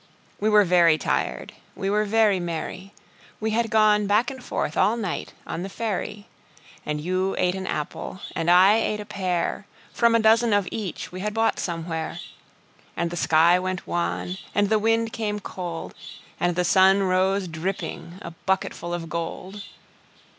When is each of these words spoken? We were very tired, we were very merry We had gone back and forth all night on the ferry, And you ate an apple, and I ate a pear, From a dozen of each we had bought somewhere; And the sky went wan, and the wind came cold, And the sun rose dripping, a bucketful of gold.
We 0.39 0.49
were 0.49 0.63
very 0.63 0.97
tired, 0.97 1.53
we 1.75 1.87
were 1.87 2.05
very 2.05 2.39
merry 2.39 2.91
We 3.39 3.51
had 3.51 3.69
gone 3.69 4.07
back 4.07 4.31
and 4.31 4.43
forth 4.43 4.75
all 4.75 4.97
night 4.97 5.33
on 5.45 5.61
the 5.61 5.69
ferry, 5.69 6.25
And 6.83 6.99
you 6.99 7.35
ate 7.37 7.53
an 7.53 7.67
apple, 7.67 8.19
and 8.35 8.49
I 8.49 8.77
ate 8.77 8.99
a 8.99 9.05
pear, 9.05 9.67
From 9.93 10.15
a 10.15 10.19
dozen 10.19 10.53
of 10.53 10.67
each 10.71 11.11
we 11.11 11.19
had 11.19 11.35
bought 11.35 11.59
somewhere; 11.59 12.19
And 12.97 13.11
the 13.11 13.15
sky 13.15 13.59
went 13.59 13.85
wan, 13.85 14.39
and 14.55 14.69
the 14.69 14.79
wind 14.79 15.13
came 15.13 15.39
cold, 15.39 15.93
And 16.39 16.55
the 16.55 16.65
sun 16.65 17.03
rose 17.03 17.47
dripping, 17.47 18.17
a 18.23 18.31
bucketful 18.31 18.95
of 18.95 19.07
gold. 19.07 19.61